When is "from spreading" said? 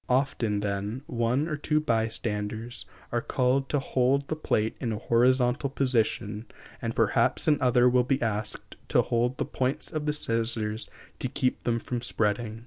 11.77-12.59